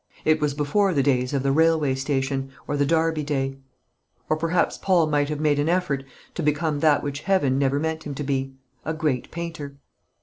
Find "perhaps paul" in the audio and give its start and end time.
4.35-5.05